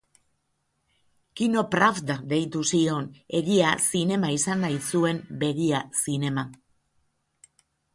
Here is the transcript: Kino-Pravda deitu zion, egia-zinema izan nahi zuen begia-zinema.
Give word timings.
Kino-Pravda 1.41 2.15
deitu 2.33 2.63
zion, 2.71 3.11
egia-zinema 3.43 4.35
izan 4.41 4.67
nahi 4.67 4.83
zuen 4.91 5.25
begia-zinema. 5.47 6.53